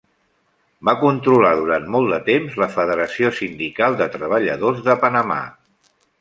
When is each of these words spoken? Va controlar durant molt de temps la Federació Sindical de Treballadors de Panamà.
Va 0.87 0.93
controlar 1.01 1.51
durant 1.59 1.85
molt 1.95 2.13
de 2.13 2.19
temps 2.29 2.55
la 2.63 2.69
Federació 2.77 3.31
Sindical 3.41 3.99
de 4.01 4.09
Treballadors 4.17 4.83
de 4.89 4.97
Panamà. 5.05 5.39